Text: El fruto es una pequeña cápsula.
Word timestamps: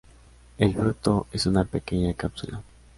El 0.57 0.73
fruto 0.73 1.27
es 1.31 1.45
una 1.45 1.63
pequeña 1.63 2.15
cápsula. 2.15 2.63